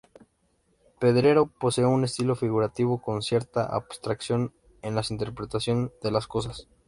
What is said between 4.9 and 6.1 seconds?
la interpretación de